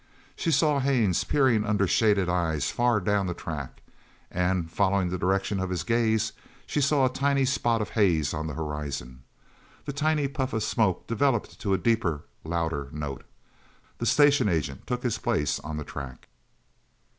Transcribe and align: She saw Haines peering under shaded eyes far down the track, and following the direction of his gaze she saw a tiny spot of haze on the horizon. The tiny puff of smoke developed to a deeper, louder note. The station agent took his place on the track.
She 0.35 0.49
saw 0.49 0.79
Haines 0.79 1.23
peering 1.23 1.63
under 1.63 1.85
shaded 1.85 2.27
eyes 2.27 2.71
far 2.71 2.99
down 2.99 3.27
the 3.27 3.35
track, 3.35 3.83
and 4.31 4.71
following 4.71 5.09
the 5.11 5.17
direction 5.19 5.59
of 5.59 5.69
his 5.69 5.83
gaze 5.83 6.33
she 6.65 6.81
saw 6.81 7.05
a 7.05 7.13
tiny 7.13 7.45
spot 7.45 7.83
of 7.83 7.89
haze 7.91 8.33
on 8.33 8.47
the 8.47 8.55
horizon. 8.55 9.21
The 9.85 9.93
tiny 9.93 10.27
puff 10.27 10.53
of 10.53 10.63
smoke 10.63 11.05
developed 11.05 11.59
to 11.59 11.75
a 11.75 11.77
deeper, 11.77 12.23
louder 12.43 12.87
note. 12.91 13.23
The 13.99 14.07
station 14.07 14.49
agent 14.49 14.87
took 14.87 15.03
his 15.03 15.19
place 15.19 15.59
on 15.59 15.77
the 15.77 15.83
track. 15.85 16.29